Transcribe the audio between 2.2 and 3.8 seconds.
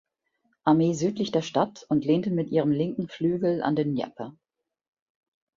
mit ihrem linken Flügel an